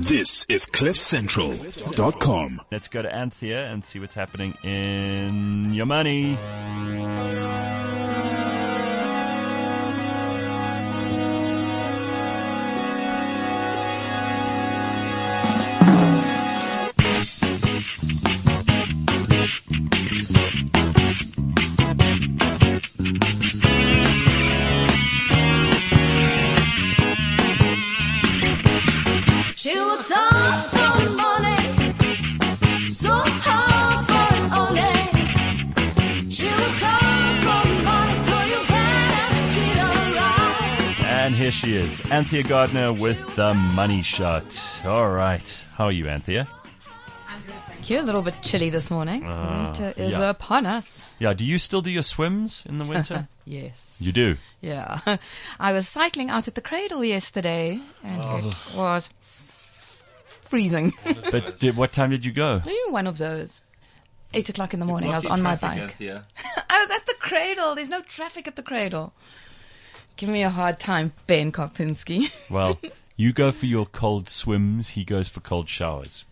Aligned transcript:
This 0.00 0.46
is 0.48 0.64
CliffCentral.com. 0.64 2.62
Let's 2.72 2.88
go 2.88 3.02
to 3.02 3.14
Anthea 3.14 3.66
and 3.66 3.84
see 3.84 3.98
what's 3.98 4.14
happening 4.14 4.54
in 4.64 5.74
your 5.74 5.84
money. 5.84 6.38
Right. 41.50 41.64
And 41.66 41.74
here 41.74 41.90
she 41.90 42.00
is, 42.00 42.00
Anthea 42.10 42.42
Gardner 42.42 42.92
with 42.92 43.36
the 43.36 43.54
money 43.54 44.02
shot. 44.02 44.82
All 44.84 45.10
right. 45.10 45.64
How 45.74 45.86
are 45.86 45.92
you, 45.92 46.08
Anthea? 46.08 46.46
Thank 47.66 47.90
you. 47.90 48.00
A 48.00 48.02
little 48.02 48.22
bit 48.22 48.34
chilly 48.42 48.70
this 48.70 48.90
morning. 48.90 49.24
Uh-huh. 49.24 49.64
Winter 49.64 49.94
is 49.96 50.12
yeah. 50.12 50.30
upon 50.30 50.66
us. 50.66 51.02
Yeah, 51.18 51.32
do 51.34 51.44
you 51.44 51.58
still 51.58 51.82
do 51.82 51.90
your 51.90 52.02
swims 52.02 52.64
in 52.68 52.78
the 52.78 52.84
winter? 52.84 53.28
Yes. 53.46 53.98
you 54.00 54.12
do. 54.12 54.36
Yeah. 54.60 55.00
I 55.58 55.72
was 55.72 55.88
cycling 55.88 56.30
out 56.30 56.46
at 56.46 56.54
the 56.54 56.60
cradle 56.60 57.04
yesterday 57.04 57.80
and 58.04 58.22
Oh. 58.22 58.38
it 58.38 58.76
was 58.76 59.10
freezing. 60.48 60.92
But 61.32 61.56
did, 61.58 61.76
what 61.76 61.92
time 61.92 62.10
did 62.10 62.24
you 62.24 62.30
go? 62.30 62.62
Maybe 62.64 62.78
one 62.90 63.08
of 63.08 63.18
those. 63.18 63.62
Eight 64.34 64.48
o'clock 64.48 64.72
in 64.72 64.78
the 64.78 64.86
morning. 64.86 65.10
I 65.10 65.16
was 65.16 65.26
on 65.26 65.42
my 65.42 65.56
bike. 65.56 65.96
I 66.00 66.20
was 66.80 66.90
at 66.96 67.06
the 67.06 67.14
cradle. 67.18 67.74
There's 67.74 67.88
no 67.88 68.02
traffic 68.02 68.46
at 68.46 68.54
the 68.54 68.62
cradle. 68.62 69.14
Give 70.20 70.28
me 70.28 70.42
a 70.42 70.50
hard 70.50 70.78
time, 70.78 71.14
Ben 71.26 71.50
Karpinski. 71.50 72.30
Well, 72.50 72.78
you 73.16 73.32
go 73.32 73.50
for 73.52 73.64
your 73.64 73.86
cold 73.86 74.28
swims, 74.28 74.88
he 74.90 75.02
goes 75.02 75.30
for 75.30 75.40
cold 75.40 75.66
showers. 75.70 76.26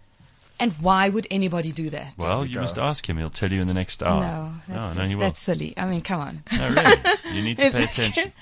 and 0.61 0.75
why 0.75 1.09
would 1.09 1.27
anybody 1.31 1.73
do 1.73 1.89
that? 1.89 2.15
Well, 2.19 2.45
you 2.45 2.61
must 2.61 2.77
ask 2.79 3.09
him. 3.09 3.17
He'll 3.17 3.31
tell 3.31 3.51
you 3.51 3.63
in 3.63 3.67
the 3.67 3.73
next 3.73 4.03
hour. 4.03 4.21
no, 4.21 4.53
that's, 4.69 4.69
oh, 4.69 4.75
no, 4.75 4.83
just, 4.83 4.99
no, 4.99 5.05
he 5.05 5.15
that's 5.15 5.39
silly. 5.39 5.73
I 5.79 5.87
mean, 5.87 6.03
come 6.03 6.21
on. 6.21 6.43
No, 6.53 6.69
really. 6.69 6.97
You 7.33 7.43
need 7.43 7.57
to 7.57 7.71
pay 7.73 7.85
attention. 7.85 8.33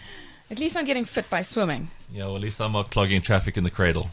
At 0.50 0.58
least 0.58 0.76
I'm 0.76 0.84
getting 0.84 1.04
fit 1.04 1.30
by 1.30 1.42
swimming. 1.42 1.90
Yeah, 2.10 2.24
well, 2.26 2.34
at 2.34 2.42
least 2.42 2.60
I'm 2.60 2.72
not 2.72 2.90
clogging 2.90 3.22
traffic 3.22 3.56
in 3.56 3.62
the 3.62 3.70
cradle. 3.70 4.10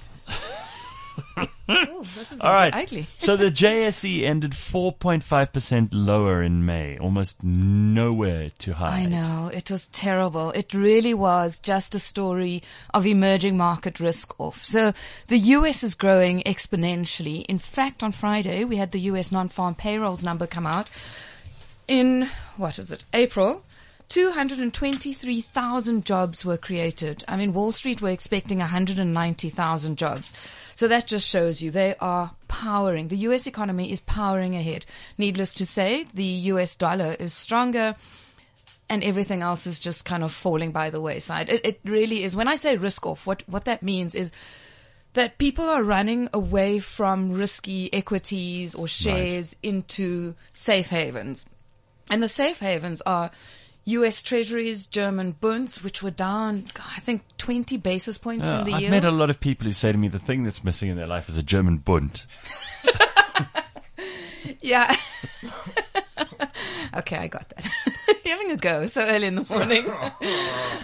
Oh, 1.69 2.05
this 2.15 2.33
is 2.33 2.41
All 2.41 2.51
right. 2.51 2.73
ugly. 2.75 3.07
so 3.17 3.37
the 3.37 3.49
JSE 3.49 4.23
ended 4.23 4.51
4.5% 4.51 5.89
lower 5.93 6.41
in 6.41 6.65
May, 6.65 6.97
almost 6.97 7.41
nowhere 7.41 8.51
to 8.59 8.73
hide. 8.73 9.03
I 9.03 9.05
know. 9.05 9.49
It 9.53 9.71
was 9.71 9.87
terrible. 9.89 10.51
It 10.51 10.73
really 10.73 11.13
was 11.13 11.59
just 11.59 11.95
a 11.95 11.99
story 11.99 12.61
of 12.93 13.05
emerging 13.05 13.55
market 13.57 14.01
risk 14.01 14.37
off. 14.39 14.57
So 14.63 14.91
the 15.27 15.37
US 15.37 15.83
is 15.83 15.95
growing 15.95 16.41
exponentially. 16.43 17.45
In 17.45 17.59
fact, 17.59 18.03
on 18.03 18.11
Friday, 18.11 18.65
we 18.65 18.75
had 18.75 18.91
the 18.91 18.99
US 19.01 19.31
non-farm 19.31 19.75
payrolls 19.75 20.23
number 20.23 20.45
come 20.47 20.67
out. 20.67 20.89
In, 21.87 22.27
what 22.57 22.77
is 22.77 22.91
it, 22.91 23.05
April, 23.13 23.63
223,000 24.09 26.05
jobs 26.05 26.43
were 26.45 26.57
created. 26.57 27.23
I 27.27 27.37
mean, 27.37 27.53
Wall 27.53 27.71
Street 27.71 28.01
were 28.01 28.09
expecting 28.09 28.59
190,000 28.59 29.97
jobs. 29.97 30.33
So 30.75 30.87
that 30.87 31.07
just 31.07 31.27
shows 31.27 31.61
you 31.61 31.71
they 31.71 31.95
are 31.99 32.31
powering. 32.47 33.07
The 33.07 33.17
US 33.17 33.47
economy 33.47 33.91
is 33.91 33.99
powering 34.01 34.55
ahead. 34.55 34.85
Needless 35.17 35.53
to 35.55 35.65
say, 35.65 36.07
the 36.13 36.23
US 36.23 36.75
dollar 36.75 37.15
is 37.19 37.33
stronger 37.33 37.95
and 38.89 39.03
everything 39.03 39.41
else 39.41 39.65
is 39.65 39.79
just 39.79 40.05
kind 40.05 40.23
of 40.23 40.31
falling 40.31 40.71
by 40.71 40.89
the 40.89 41.01
wayside. 41.01 41.49
It, 41.49 41.65
it 41.65 41.79
really 41.83 42.23
is. 42.23 42.35
When 42.35 42.47
I 42.47 42.55
say 42.55 42.77
risk 42.77 43.05
off, 43.05 43.25
what, 43.25 43.43
what 43.47 43.65
that 43.65 43.83
means 43.83 44.13
is 44.13 44.31
that 45.13 45.37
people 45.37 45.65
are 45.69 45.83
running 45.83 46.29
away 46.33 46.79
from 46.79 47.31
risky 47.31 47.93
equities 47.93 48.75
or 48.75 48.87
shares 48.87 49.55
into 49.61 50.35
safe 50.51 50.89
havens. 50.89 51.45
And 52.09 52.21
the 52.21 52.27
safe 52.27 52.59
havens 52.59 53.01
are 53.05 53.31
US 53.85 54.23
treasuries, 54.23 54.85
German 54.85 55.33
bunds, 55.33 55.83
which 55.83 56.01
were 56.01 56.11
down, 56.11 56.65
I 56.77 56.99
think, 57.01 57.23
20 57.37 57.77
basis 57.77 58.17
points 58.17 58.47
Uh, 58.47 58.59
in 58.59 58.63
the 58.63 58.69
year. 58.69 58.75
I've 58.75 58.81
yield. 58.83 58.91
met 58.91 59.05
a 59.05 59.11
lot 59.11 59.29
of 59.29 59.39
people 59.39 59.65
who 59.65 59.73
say 59.73 59.91
to 59.91 59.97
me 59.97 60.07
the 60.07 60.19
thing 60.19 60.43
that's 60.43 60.63
missing 60.63 60.89
in 60.89 60.95
their 60.95 61.07
life 61.07 61.27
is 61.29 61.37
a 61.37 61.43
German 61.43 61.77
Bund. 61.77 62.25
Yeah. 64.61 64.95
okay, 66.95 67.17
I 67.17 67.27
got 67.27 67.49
that. 67.49 67.67
Having 68.25 68.51
a 68.51 68.57
go 68.57 68.87
so 68.87 69.05
early 69.05 69.27
in 69.27 69.35
the 69.35 69.45
morning. 69.49 69.85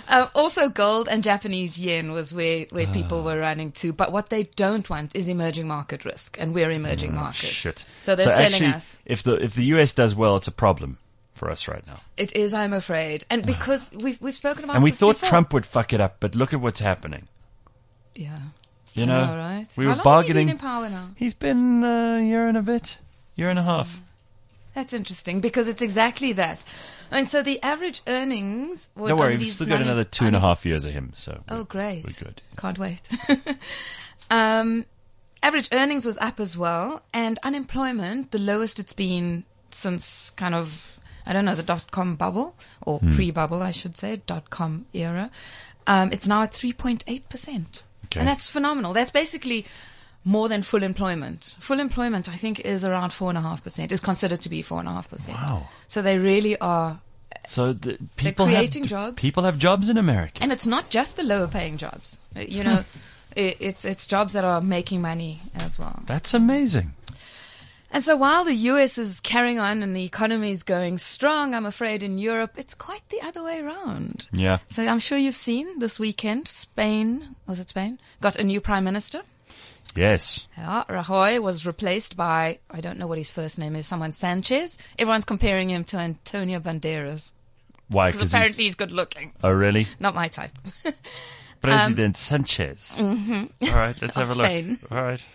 um, 0.08 0.28
also, 0.36 0.70
gold 0.70 1.08
and 1.10 1.24
Japanese 1.24 1.80
yen 1.80 2.12
was 2.12 2.34
where, 2.34 2.66
where 2.72 2.88
people 2.88 3.24
were 3.24 3.40
running 3.40 3.72
to. 3.74 3.92
But 3.94 4.12
what 4.12 4.30
they 4.30 4.44
don't 4.56 4.90
want 4.90 5.16
is 5.16 5.28
emerging 5.28 5.68
market 5.68 6.06
risk, 6.06 6.38
and 6.40 6.54
we're 6.54 6.72
emerging 6.72 7.16
markets. 7.16 7.66
Oh, 7.66 7.70
Shit. 7.72 7.86
So 8.02 8.16
they're 8.16 8.28
selling 8.28 8.46
actually, 8.46 8.68
us. 8.68 8.98
If 9.06 9.24
the 9.24 9.36
if 9.36 9.54
the 9.54 9.64
US 9.66 9.94
does 9.94 10.14
well, 10.14 10.36
it's 10.36 10.48
a 10.48 10.52
problem 10.54 10.98
for 11.40 11.50
us 11.50 11.68
right 11.68 11.86
now. 11.88 12.00
It 12.18 12.36
is, 12.36 12.54
I'm 12.54 12.74
afraid, 12.74 13.26
and 13.32 13.46
because 13.46 13.92
we've 13.94 14.22
we've 14.22 14.36
spoken 14.36 14.66
about 14.66 14.76
And 14.76 14.84
we 14.84 14.92
thought 14.92 15.16
before. 15.16 15.30
Trump 15.30 15.54
would 15.54 15.66
fuck 15.66 15.94
it 15.94 16.00
up, 16.02 16.18
but 16.20 16.36
look 16.36 16.54
at 16.54 16.62
what's 16.62 16.80
happening. 16.82 17.28
Yeah. 18.14 18.38
You 18.94 19.06
know, 19.06 19.26
know, 19.26 19.38
right? 19.38 19.66
we 19.78 19.86
How 19.86 19.92
were 19.92 19.96
long 19.96 20.04
bargaining. 20.04 20.48
Has 20.50 20.58
he 20.58 20.62
been 20.62 20.66
in 20.66 20.72
power 20.72 20.90
now? 20.90 21.10
He's 21.16 21.34
been 21.34 21.84
a 21.84 22.22
year 22.22 22.48
and 22.48 22.58
a 22.58 22.62
bit, 22.62 22.98
year 23.36 23.50
and 23.50 23.58
a 23.58 23.64
half. 23.64 24.02
That's 24.74 24.94
interesting 24.94 25.40
because 25.42 25.68
it's 25.68 25.82
exactly 25.82 26.34
that. 26.34 26.64
And 27.12 27.28
so 27.28 27.42
the 27.42 27.62
average 27.64 28.02
earnings. 28.06 28.90
Don't 28.98 29.18
worry, 29.18 29.38
we've 29.38 29.48
still 29.48 29.68
got 29.68 29.82
another 29.82 30.04
two 30.04 30.26
and 30.26 30.36
a 30.36 30.40
half 30.40 30.66
years 30.66 30.86
of 30.86 30.92
him. 30.94 31.12
So 31.14 31.42
Oh, 31.50 31.64
great. 31.64 32.04
we're 32.06 32.26
good. 32.26 32.42
Can't 32.58 32.78
wait. 32.78 33.02
um, 34.30 34.86
average 35.42 35.70
earnings 35.72 36.06
was 36.06 36.18
up 36.20 36.40
as 36.40 36.58
well, 36.58 37.02
and 37.14 37.40
unemployment, 37.44 38.32
the 38.32 38.40
lowest 38.40 38.80
it's 38.80 38.94
been 38.94 39.44
since 39.72 40.30
kind 40.32 40.54
of, 40.56 40.99
I 41.26 41.34
don't 41.34 41.46
know, 41.46 41.56
the 41.56 41.64
dot 41.64 41.92
com 41.92 42.16
bubble, 42.16 42.56
or 42.82 43.00
Hmm. 43.00 43.12
pre 43.12 43.32
bubble, 43.32 43.62
I 43.62 43.72
should 43.72 43.98
say, 43.98 44.22
dot 44.26 44.50
com 44.50 44.86
era. 44.94 45.30
Um, 45.88 46.12
it's 46.12 46.28
now 46.28 46.44
at 46.44 46.52
3.8%. 46.54 47.84
Okay. 48.06 48.20
And 48.20 48.28
that's 48.28 48.50
phenomenal. 48.50 48.94
That's 48.94 49.12
basically 49.12 49.66
more 50.24 50.50
than 50.50 50.62
full 50.62 50.84
employment. 50.84 51.56
Full 51.60 51.80
employment, 51.80 52.28
I 52.30 52.36
think, 52.36 52.60
is 52.60 52.84
around 52.86 53.12
4.5%, 53.12 53.92
is 53.92 54.00
considered 54.00 54.42
to 54.42 54.50
be 54.50 54.62
4.5%. 54.62 55.30
Wow. 55.30 55.68
So 55.88 56.02
they 56.02 56.18
really 56.18 56.58
are 56.60 57.00
So 57.48 57.74
the 57.74 57.98
people 58.18 58.46
creating 58.46 58.84
have, 58.84 58.90
jobs. 58.90 59.22
People 59.22 59.44
have 59.44 59.58
jobs 59.58 59.90
in 59.90 59.98
America. 59.98 60.42
and 60.44 60.52
it's 60.52 60.66
not 60.68 60.90
just 60.90 61.16
the 61.18 61.24
lower 61.24 61.48
paying 61.48 61.78
jobs. 61.78 62.20
You 62.36 62.64
know, 62.64 62.84
it, 63.36 63.58
it's 63.60 63.86
it's 63.86 64.06
jobs 64.08 64.34
that 64.34 64.44
are 64.44 64.62
making 64.62 65.02
money 65.02 65.42
as 65.56 65.80
well. 65.80 66.04
That's 66.06 66.34
amazing. 66.34 66.94
And 67.92 68.04
so 68.04 68.16
while 68.16 68.44
the 68.44 68.54
US 68.54 68.98
is 68.98 69.20
carrying 69.20 69.60
on 69.60 69.82
and 69.82 69.96
the 69.96 70.04
economy 70.04 70.52
is 70.52 70.64
going 70.64 70.98
strong, 71.00 71.54
I'm 71.54 71.66
afraid 71.66 72.04
in 72.04 72.18
Europe 72.18 72.52
it's 72.58 72.76
quite 72.76 73.08
the 73.10 73.22
other 73.22 73.44
way 73.44 73.60
around. 73.60 74.28
Yeah. 74.32 74.60
So 74.68 74.86
I'm 74.86 75.00
sure 75.00 75.18
you've 75.18 75.36
seen 75.36 75.80
this 75.80 76.00
weekend, 76.00 76.48
Spain, 76.48 77.36
was 77.48 77.60
it 77.60 77.70
Spain? 77.70 78.00
Got 78.22 78.38
a 78.38 78.44
new 78.44 78.62
prime 78.62 78.84
minister. 78.84 79.22
Yes. 79.96 80.48
Yeah, 80.56 80.84
Rajoy 80.88 81.42
was 81.42 81.66
replaced 81.66 82.16
by, 82.16 82.60
I 82.70 82.80
don't 82.80 83.00
know 83.00 83.08
what 83.08 83.18
his 83.18 83.32
first 83.32 83.58
name 83.58 83.76
is, 83.76 83.88
someone 83.88 84.12
Sanchez. 84.12 84.78
Everyone's 85.00 85.26
comparing 85.26 85.70
him 85.70 85.84
to 85.86 85.98
Antonio 85.98 86.60
Banderas. 86.60 87.32
Why? 87.88 88.12
Because 88.12 88.32
apparently 88.32 88.66
he's 88.66 88.76
good 88.76 88.92
looking. 88.92 89.34
oh 89.44 89.52
really? 89.52 89.88
Not 90.00 90.14
my 90.14 90.28
type. 90.28 90.52
President 91.62 92.18
Sanchez. 92.18 92.98
Mm-hmm. 93.00 93.68
All 93.68 93.76
right, 93.76 94.00
let's 94.00 94.16
have 94.16 94.30
a 94.30 94.36
look. 94.36 94.92
All 94.92 95.04
right. 95.04 95.26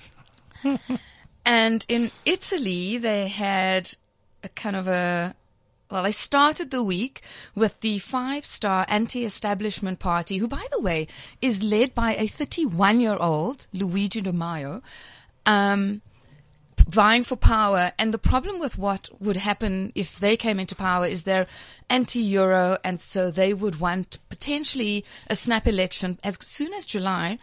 And 1.44 1.84
in 1.88 2.10
Italy, 2.24 2.96
they 2.98 3.28
had 3.28 3.94
a 4.42 4.48
kind 4.48 4.76
of 4.76 4.88
a, 4.88 5.34
well, 5.90 6.02
they 6.02 6.12
started 6.12 6.70
the 6.70 6.82
week 6.82 7.22
with 7.54 7.80
the 7.80 7.98
five 7.98 8.44
star 8.44 8.86
anti 8.88 9.24
establishment 9.24 9.98
party, 9.98 10.38
who, 10.38 10.48
by 10.48 10.66
the 10.70 10.80
way, 10.80 11.06
is 11.42 11.62
led 11.62 11.94
by 11.94 12.14
a 12.16 12.26
31 12.26 13.00
year 13.00 13.16
old, 13.20 13.66
Luigi 13.72 14.20
Di 14.20 14.32
Maio, 14.32 14.82
um, 15.44 16.00
vying 16.88 17.24
for 17.24 17.36
power. 17.36 17.92
And 17.98 18.12
the 18.12 18.18
problem 18.18 18.58
with 18.58 18.78
what 18.78 19.08
would 19.20 19.36
happen 19.36 19.92
if 19.94 20.18
they 20.18 20.36
came 20.36 20.58
into 20.58 20.74
power 20.74 21.06
is 21.06 21.22
they're 21.22 21.46
anti-Euro, 21.90 22.78
and 22.82 23.00
so 23.00 23.30
they 23.30 23.52
would 23.52 23.80
want 23.80 24.18
potentially 24.28 25.04
a 25.28 25.36
snap 25.36 25.66
election 25.66 26.18
as 26.24 26.38
soon 26.40 26.72
as 26.72 26.86
July, 26.86 27.38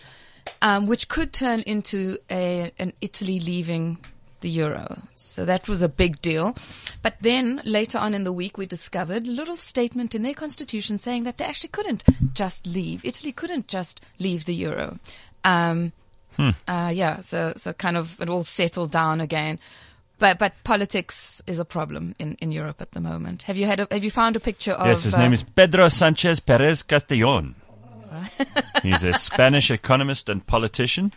um, 0.61 0.87
which 0.87 1.07
could 1.07 1.33
turn 1.33 1.61
into 1.61 2.17
a, 2.29 2.71
an 2.79 2.93
Italy 3.01 3.39
leaving 3.39 3.97
the 4.41 4.49
euro. 4.49 5.03
So 5.15 5.45
that 5.45 5.69
was 5.69 5.83
a 5.83 5.89
big 5.89 6.21
deal. 6.21 6.55
But 7.01 7.15
then 7.21 7.61
later 7.63 7.99
on 7.99 8.13
in 8.13 8.23
the 8.23 8.33
week, 8.33 8.57
we 8.57 8.65
discovered 8.65 9.27
a 9.27 9.31
little 9.31 9.55
statement 9.55 10.15
in 10.15 10.23
their 10.23 10.33
constitution 10.33 10.97
saying 10.97 11.23
that 11.25 11.37
they 11.37 11.45
actually 11.45 11.69
couldn't 11.69 12.03
just 12.33 12.65
leave. 12.65 13.05
Italy 13.05 13.31
couldn't 13.31 13.67
just 13.67 14.01
leave 14.19 14.45
the 14.45 14.55
euro. 14.55 14.99
Um, 15.43 15.93
Uh, 16.67 16.91
yeah, 16.93 17.19
so 17.19 17.53
so 17.57 17.73
kind 17.73 17.97
of 17.97 18.19
it 18.21 18.29
all 18.29 18.43
settled 18.43 18.89
down 18.91 19.21
again. 19.21 19.59
But 20.17 20.39
but 20.39 20.53
politics 20.63 21.43
is 21.45 21.59
a 21.59 21.65
problem 21.65 22.15
in, 22.19 22.35
in 22.39 22.51
Europe 22.51 22.81
at 22.81 22.91
the 22.91 23.01
moment. 23.01 23.43
Have 23.43 23.57
you 23.57 23.67
had 23.67 23.79
a, 23.79 23.87
have 23.91 24.03
you 24.03 24.11
found 24.11 24.35
a 24.35 24.39
picture 24.39 24.71
of? 24.71 24.87
Yes, 24.87 25.03
his 25.03 25.13
uh, 25.13 25.19
name 25.19 25.33
is 25.33 25.43
Pedro 25.43 25.89
Sanchez 25.89 26.39
Perez 26.39 26.83
Castejón. 26.83 27.55
He's 28.83 29.03
a 29.03 29.13
Spanish 29.13 29.71
economist 29.71 30.29
and 30.29 30.45
politician. 30.45 31.11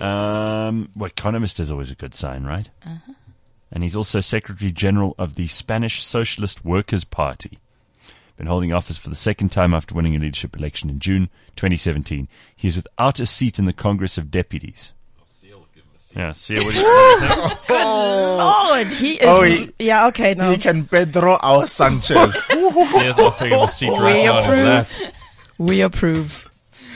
Um, 0.00 0.90
well, 0.96 1.06
economist 1.06 1.58
is 1.60 1.70
always 1.70 1.90
a 1.90 1.94
good 1.94 2.14
sign, 2.14 2.44
right? 2.44 2.68
Uh-huh. 2.86 3.12
And 3.72 3.82
he's 3.82 3.96
also 3.96 4.20
Secretary 4.20 4.70
General 4.72 5.14
of 5.18 5.34
the 5.34 5.46
Spanish 5.48 6.02
Socialist 6.04 6.64
Workers' 6.64 7.04
Party. 7.04 7.58
Been 8.36 8.46
holding 8.46 8.72
office 8.72 8.96
for 8.96 9.08
the 9.10 9.16
second 9.16 9.50
time 9.50 9.74
after 9.74 9.94
winning 9.94 10.14
a 10.14 10.18
leadership 10.20 10.56
election 10.56 10.88
in 10.88 11.00
June 11.00 11.28
2017. 11.56 12.28
He 12.54 12.68
is 12.68 12.76
without 12.76 13.18
a 13.18 13.26
seat 13.26 13.58
in 13.58 13.64
the 13.64 13.72
Congress 13.72 14.16
of 14.16 14.30
Deputies. 14.30 14.92
Yeah, 16.16 16.32
see 16.32 16.54
what 16.54 16.72
do 16.74 16.80
you, 16.80 16.86
what 16.86 17.18
do 17.20 17.26
you 17.26 17.48
think? 17.48 17.68
Lord, 17.68 18.86
he 18.86 19.12
is. 19.12 19.18
Oh, 19.24 19.42
he- 19.42 19.70
yeah, 19.78 20.06
okay, 20.06 20.34
no. 20.34 20.50
He 20.50 20.56
can 20.56 20.86
Pedro 20.86 21.36
our 21.42 21.66
Sanchez. 21.66 22.44
Sia's 22.46 23.18
offering 23.18 23.52
him 23.52 23.60
a 23.60 23.68
seat 23.68 23.90
right 23.90 24.14
We 24.16 24.24
now 24.24 24.36
on 24.38 24.44
his 24.44 24.52
approve. 24.54 24.66
lap. 24.66 25.14
We 25.58 25.80
approve. 25.82 26.48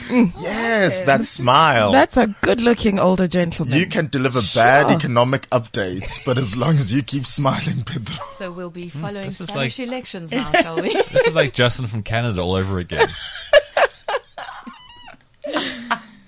yes, 0.09 1.01
that 1.03 1.25
smile. 1.25 1.91
That's 1.91 2.17
a 2.17 2.27
good 2.41 2.59
looking 2.61 2.99
older 2.99 3.27
gentleman. 3.27 3.77
you 3.79 3.85
can 3.87 4.07
deliver 4.07 4.41
bad 4.53 4.91
economic 4.91 5.49
updates, 5.49 6.19
but 6.25 6.37
as 6.37 6.57
long 6.57 6.75
as 6.75 6.93
you 6.93 7.03
keep 7.03 7.25
smiling, 7.25 7.83
Pedro. 7.83 8.15
So 8.35 8.51
we'll 8.51 8.69
be 8.69 8.89
following 8.89 9.27
this 9.27 9.39
is 9.41 9.47
Spanish 9.49 9.79
like- 9.79 9.87
elections 9.87 10.31
now, 10.33 10.51
shall 10.53 10.75
we? 10.81 10.93
This 10.93 11.27
is 11.27 11.33
like 11.35 11.53
Justin 11.53 11.87
from 11.87 12.03
Canada 12.03 12.41
all 12.41 12.55
over 12.55 12.79
again. 12.79 13.07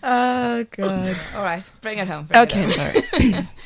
oh, 0.04 0.66
God. 0.72 1.18
All 1.36 1.44
right, 1.44 1.72
bring 1.82 1.98
it 1.98 2.08
home. 2.08 2.26
bring 2.26 2.42
it 2.42 2.52
Okay, 2.52 2.62
home. 2.62 2.70
sorry. 2.70 3.48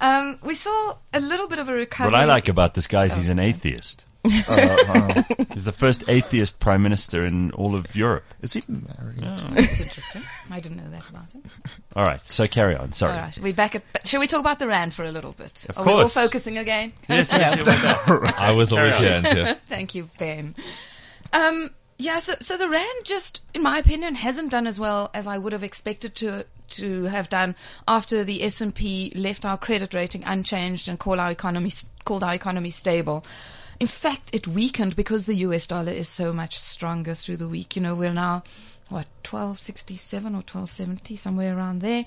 Um, 0.00 0.38
we 0.44 0.54
saw 0.54 0.96
a 1.12 1.18
little 1.18 1.48
bit 1.48 1.58
of 1.58 1.68
a 1.68 1.72
recovery. 1.72 2.12
What 2.12 2.20
I 2.20 2.24
like 2.24 2.46
about 2.48 2.72
this 2.74 2.86
guy 2.86 3.06
is 3.06 3.16
he's 3.16 3.30
an 3.30 3.40
atheist. 3.40 4.04
He's 5.54 5.64
the 5.64 5.74
first 5.76 6.04
atheist 6.08 6.58
prime 6.60 6.82
minister 6.82 7.24
in 7.24 7.50
all 7.52 7.74
of 7.74 7.94
Europe. 7.96 8.24
Is 8.42 8.52
he 8.52 8.62
married? 8.68 9.20
That's 9.50 9.80
interesting. 9.80 10.22
I 10.50 10.60
didn't 10.60 10.78
know 10.78 10.88
that 10.90 11.08
about 11.08 11.32
him. 11.32 11.42
All 11.96 12.04
right, 12.04 12.26
so 12.28 12.46
carry 12.46 12.76
on. 12.76 12.92
Sorry. 12.92 13.14
All 13.14 13.20
right, 13.20 13.38
we 13.38 13.52
back 13.52 13.74
at. 13.74 13.82
Shall 14.04 14.20
we 14.20 14.26
talk 14.26 14.40
about 14.40 14.58
the 14.58 14.68
rand 14.68 14.94
for 14.94 15.04
a 15.04 15.10
little 15.12 15.32
bit? 15.32 15.66
Of 15.68 15.78
Are 15.78 15.84
we 15.84 15.92
all 15.92 16.08
focusing 16.08 16.58
again? 16.58 16.92
Yes, 17.08 17.32
yes, 17.32 17.62
yes. 17.64 18.34
I 18.38 18.52
was 18.52 18.72
always 18.72 18.96
here 18.96 19.14
on. 19.14 19.26
until 19.26 19.54
Thank 19.68 19.94
you, 19.94 20.08
Ben. 20.18 20.54
Um, 21.32 21.70
yeah, 21.98 22.18
so 22.18 22.34
so 22.40 22.56
the 22.56 22.68
rand 22.68 23.04
just, 23.04 23.42
in 23.54 23.62
my 23.62 23.78
opinion, 23.78 24.14
hasn't 24.14 24.50
done 24.50 24.66
as 24.66 24.78
well 24.78 25.10
as 25.14 25.26
I 25.26 25.38
would 25.38 25.52
have 25.52 25.64
expected 25.64 26.14
to 26.16 26.46
to 26.70 27.04
have 27.04 27.28
done 27.28 27.56
after 27.86 28.24
the 28.24 28.42
S 28.42 28.60
and 28.60 28.74
P 28.74 29.12
left 29.14 29.44
our 29.44 29.56
credit 29.56 29.94
rating 29.94 30.22
unchanged 30.24 30.88
and 30.88 30.98
call 30.98 31.18
our 31.18 31.30
economy 31.30 31.72
called 32.04 32.22
our 32.22 32.34
economy 32.34 32.70
stable. 32.70 33.24
In 33.80 33.86
fact, 33.86 34.30
it 34.34 34.48
weakened 34.48 34.96
because 34.96 35.24
the 35.24 35.34
US 35.46 35.66
dollar 35.66 35.92
is 35.92 36.08
so 36.08 36.32
much 36.32 36.58
stronger 36.58 37.14
through 37.14 37.36
the 37.36 37.48
week. 37.48 37.76
You 37.76 37.82
know, 37.82 37.94
we're 37.94 38.12
now 38.12 38.42
what 38.88 39.06
twelve 39.22 39.58
sixty 39.60 39.96
seven 39.96 40.34
or 40.34 40.42
twelve 40.42 40.70
seventy 40.70 41.14
somewhere 41.16 41.56
around 41.56 41.80
there. 41.80 42.04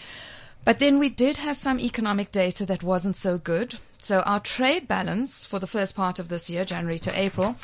But 0.64 0.80
then 0.80 1.00
we 1.00 1.10
did 1.10 1.38
have 1.38 1.58
some 1.58 1.80
economic 1.80 2.32
data 2.32 2.66
that 2.68 2.84
wasn't 2.84 3.16
so 3.16 3.38
good. 3.38 3.76
So 3.98 4.20
our 4.22 4.40
trade 4.40 4.88
balance 4.88 5.46
for 5.46 5.60
the 5.60 5.68
first 5.68 5.96
part 5.96 6.20
of 6.20 6.28
this 6.30 6.50
year, 6.50 6.66
January 6.66 7.00
to 7.00 7.20
April, 7.20 7.56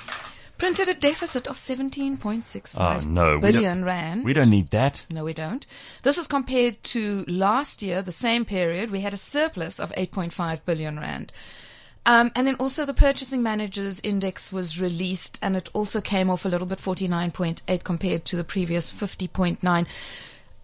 printed 0.57 0.89
a 0.89 0.93
deficit 0.95 1.45
of 1.47 1.57
17.65 1.57 2.75
Oh, 2.77 2.81
ah, 2.81 2.99
no. 3.05 3.39
billion 3.39 3.77
don't- 3.79 3.85
rand. 3.85 4.25
We 4.25 4.33
don't 4.33 4.49
need 4.49 4.71
that. 4.71 5.05
No, 5.11 5.23
we 5.25 5.33
don't. 5.33 5.65
This 6.01 6.17
is 6.17 6.25
compared 6.27 6.81
to 6.85 7.23
last 7.27 7.83
year, 7.83 8.01
the 8.01 8.11
same 8.11 8.45
period, 8.45 8.89
we 8.89 9.01
had 9.01 9.13
a 9.13 9.17
surplus 9.17 9.79
of 9.79 9.91
8.5 9.91 10.61
billion 10.65 10.99
rand. 10.99 11.31
Um, 12.07 12.31
and 12.35 12.47
then 12.47 12.55
also 12.55 12.85
the 12.85 12.93
purchasing 12.93 13.43
managers 13.43 13.99
index 13.99 14.51
was 14.51 14.79
released 14.79 15.37
and 15.41 15.57
it 15.57 15.69
also 15.73 15.99
came 15.99 16.29
off 16.29 16.45
a 16.45 16.49
little 16.49 16.65
bit 16.65 16.79
49.8 16.79 17.83
compared 17.83 18.23
to 18.25 18.37
the 18.37 18.45
previous 18.45 18.89
50.9. 18.89 19.85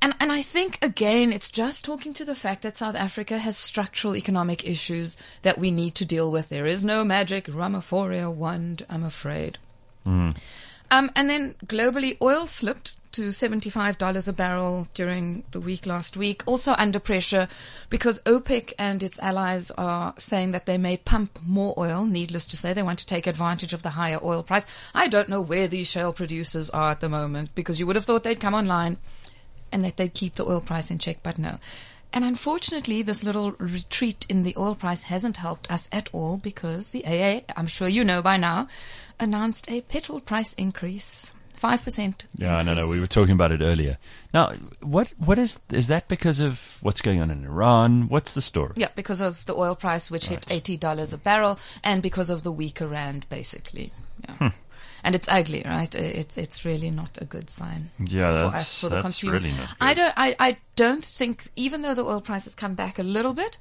And, 0.02 0.16
and 0.22 0.32
I 0.32 0.42
think 0.42 0.80
again, 0.82 1.34
it's 1.34 1.50
just 1.50 1.84
talking 1.84 2.14
to 2.14 2.24
the 2.24 2.34
fact 2.34 2.62
that 2.62 2.78
South 2.78 2.96
Africa 2.96 3.38
has 3.38 3.58
structural 3.58 4.16
economic 4.16 4.66
issues 4.66 5.18
that 5.42 5.58
we 5.58 5.70
need 5.70 5.96
to 5.96 6.06
deal 6.06 6.32
with. 6.32 6.48
There 6.48 6.66
is 6.66 6.86
no 6.86 7.04
magic 7.04 7.48
Ramaphoria 7.48 8.34
wand, 8.34 8.86
I'm 8.90 9.04
afraid. 9.04 9.58
Um, 10.92 11.12
and 11.14 11.30
then 11.30 11.56
globally, 11.66 12.18
oil 12.22 12.48
slipped 12.48 12.94
to 13.14 13.30
$75 13.30 14.28
a 14.28 14.34
barrel 14.34 14.88
during 14.94 15.44
the 15.52 15.60
week 15.60 15.86
last 15.86 16.18
week, 16.18 16.44
also 16.46 16.74
under 16.78 17.00
pressure 17.00 17.48
because 17.90 18.20
OPEC 18.22 18.74
and 18.78 19.02
its 19.02 19.20
allies 19.20 19.72
are 19.72 20.14
saying 20.18 20.52
that 20.52 20.66
they 20.66 20.78
may 20.78 20.98
pump 20.98 21.40
more 21.46 21.74
oil. 21.78 22.06
Needless 22.06 22.46
to 22.48 22.58
say, 22.58 22.74
they 22.74 22.84
want 22.84 23.00
to 23.00 23.06
take 23.06 23.28
advantage 23.28 23.74
of 23.74 23.84
the 23.84 23.92
higher 23.92 24.20
oil 24.24 24.44
price. 24.44 24.68
I 24.94 25.08
don't 25.08 25.30
know 25.30 25.42
where 25.42 25.68
these 25.68 25.90
shale 25.90 26.14
producers 26.14 26.70
are 26.70 26.92
at 26.92 27.02
the 27.02 27.10
moment 27.10 27.56
because 27.56 27.80
you 27.80 27.88
would 27.88 27.96
have 27.96 28.06
thought 28.06 28.24
they'd 28.24 28.40
come 28.40 28.56
online 28.56 28.98
and 29.72 29.84
that 29.86 29.98
they'd 29.98 30.14
keep 30.14 30.36
the 30.36 30.46
oil 30.46 30.62
price 30.62 30.92
in 30.92 31.00
check, 31.00 31.20
but 31.24 31.38
no. 31.40 31.60
And 32.14 32.24
unfortunately, 32.24 33.02
this 33.02 33.24
little 33.24 33.54
retreat 33.54 34.28
in 34.30 34.44
the 34.44 34.54
oil 34.56 34.76
price 34.76 35.04
hasn't 35.04 35.38
helped 35.38 35.72
us 35.72 35.90
at 35.92 36.10
all 36.14 36.38
because 36.38 36.90
the 36.90 37.06
AA, 37.06 37.42
I'm 37.58 37.66
sure 37.66 37.88
you 37.88 38.04
know 38.04 38.22
by 38.22 38.38
now, 38.38 38.68
announced 39.20 39.70
a 39.70 39.82
petrol 39.82 40.20
price 40.20 40.54
increase. 40.54 41.32
5%. 41.64 42.26
Yeah, 42.36 42.62
no, 42.62 42.74
no. 42.74 42.88
We 42.90 43.00
were 43.00 43.08
talking 43.08 43.32
about 43.34 43.54
it 43.54 43.62
earlier. 43.62 43.98
Now, 44.34 44.54
what 44.82 45.14
what 45.18 45.40
is 45.40 45.60
is 45.72 45.88
that 45.88 46.10
because 46.10 46.42
of 46.42 46.78
what's 46.82 47.00
going 47.00 47.22
on 47.22 47.32
in 47.32 47.46
Iran? 47.46 48.10
What's 48.10 48.34
the 48.34 48.42
story? 48.42 48.74
Yeah, 48.76 48.90
because 48.96 49.22
of 49.22 49.46
the 49.46 49.56
oil 49.56 49.74
price, 49.76 50.12
which 50.12 50.28
hit 50.28 50.52
eighty 50.52 50.76
dollars 50.76 51.14
a 51.14 51.18
barrel, 51.18 51.58
and 51.84 52.04
because 52.04 52.30
of 52.30 52.44
the 52.44 52.52
weaker 52.52 52.88
rand, 52.88 53.28
basically. 53.30 53.94
Yeah. 54.28 54.36
Hmm. 54.36 54.48
And 55.06 55.16
it's 55.16 55.28
ugly, 55.30 55.64
right? 55.66 55.94
It's 55.96 56.38
it's 56.38 56.66
really 56.66 56.92
not 56.92 57.18
a 57.22 57.26
good 57.26 57.50
sign. 57.50 57.92
Yeah, 58.00 58.34
for 58.34 58.42
that's 58.52 58.56
us, 58.56 58.82
for 58.82 58.90
the 58.90 58.96
that's 58.96 59.04
consumer. 59.04 59.34
really 59.34 59.52
not. 59.52 59.70
Good. 59.70 59.78
I 59.80 59.94
don't. 59.94 60.14
I, 60.18 60.36
I 60.40 60.58
don't 60.76 61.04
think, 61.06 61.50
even 61.56 61.82
though 61.82 61.94
the 61.94 62.04
oil 62.04 62.22
price 62.22 62.46
has 62.46 62.56
come 62.56 62.74
back 62.76 63.00
a 63.00 63.04
little 63.04 63.34
bit, 63.34 63.58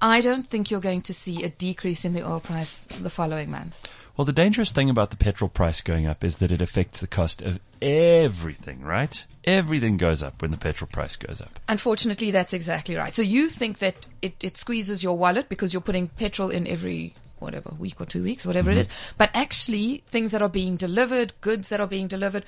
I 0.00 0.20
don't 0.20 0.46
think 0.46 0.70
you're 0.70 0.80
going 0.80 1.02
to 1.02 1.14
see 1.14 1.42
a 1.42 1.48
decrease 1.48 2.04
in 2.04 2.12
the 2.12 2.26
oil 2.26 2.40
price 2.40 2.86
the 2.86 3.10
following 3.10 3.50
month. 3.50 3.88
Well, 4.16 4.24
the 4.24 4.32
dangerous 4.32 4.72
thing 4.72 4.88
about 4.88 5.10
the 5.10 5.16
petrol 5.16 5.50
price 5.50 5.82
going 5.82 6.06
up 6.06 6.24
is 6.24 6.38
that 6.38 6.50
it 6.50 6.62
affects 6.62 7.00
the 7.00 7.06
cost 7.06 7.42
of 7.42 7.60
everything, 7.82 8.80
right? 8.80 9.24
Everything 9.44 9.98
goes 9.98 10.22
up 10.22 10.40
when 10.40 10.50
the 10.50 10.56
petrol 10.56 10.88
price 10.90 11.16
goes 11.16 11.42
up. 11.42 11.60
Unfortunately, 11.68 12.30
that's 12.30 12.54
exactly 12.54 12.96
right. 12.96 13.12
So 13.12 13.20
you 13.20 13.50
think 13.50 13.78
that 13.78 14.06
it, 14.22 14.42
it 14.42 14.56
squeezes 14.56 15.04
your 15.04 15.18
wallet 15.18 15.50
because 15.50 15.74
you're 15.74 15.82
putting 15.82 16.08
petrol 16.08 16.50
in 16.50 16.66
every 16.66 17.14
whatever 17.40 17.74
week 17.78 18.00
or 18.00 18.06
two 18.06 18.22
weeks, 18.22 18.46
whatever 18.46 18.70
it 18.70 18.78
is. 18.78 18.88
But 19.18 19.30
actually, 19.34 20.02
things 20.06 20.32
that 20.32 20.40
are 20.40 20.48
being 20.48 20.76
delivered, 20.76 21.34
goods 21.42 21.68
that 21.68 21.80
are 21.80 21.86
being 21.86 22.08
delivered, 22.08 22.46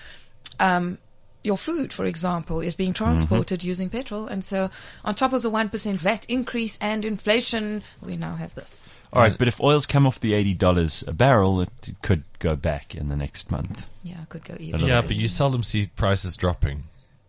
um, 0.59 0.97
your 1.45 1.59
food, 1.59 1.93
for 1.93 2.05
example, 2.05 2.61
is 2.61 2.75
being 2.75 2.93
transported 2.93 3.61
mm-hmm. 3.61 3.69
using 3.69 3.91
petrol. 3.91 4.27
And 4.27 4.45
so, 4.45 4.71
on 5.05 5.15
top 5.15 5.33
of 5.33 5.43
the 5.43 5.51
1% 5.51 5.95
VAT 5.95 6.27
increase 6.29 6.79
and 6.81 7.05
inflation, 7.05 7.83
we 8.03 8.17
now 8.17 8.37
have 8.37 8.55
this. 8.55 8.93
All 9.13 9.23
right, 9.23 9.39
but 9.39 9.49
if 9.49 9.61
oil's 9.61 9.87
come 9.87 10.07
off 10.07 10.21
the 10.21 10.35
eighty 10.35 10.53
dollars 10.53 11.03
a 11.07 11.15
barrel, 11.15 11.63
it 11.63 11.71
could 12.03 12.25
go 12.41 12.55
back 12.57 12.95
in 12.95 13.09
the 13.09 13.17
next 13.17 13.51
month. 13.51 13.87
Yeah, 14.03 14.23
it 14.23 14.29
could 14.29 14.45
go 14.45 14.55
either. 14.59 14.79
yeah, 14.79 15.01
way. 15.01 15.07
but 15.07 15.17
you 15.17 15.29
seldom 15.29 15.63
see 15.63 15.87
prices 15.97 16.37
dropping. 16.37 16.83